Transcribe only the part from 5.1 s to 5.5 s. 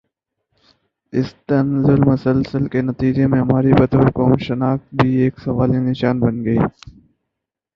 ایک